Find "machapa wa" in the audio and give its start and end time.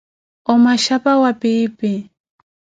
0.63-1.31